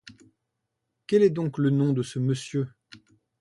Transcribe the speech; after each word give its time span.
Quel 1.05 1.21
est 1.21 1.29
donc 1.29 1.59
le 1.59 1.69
nom 1.69 1.93
de 1.93 2.01
ce 2.01 2.17
monsieur? 2.17 2.67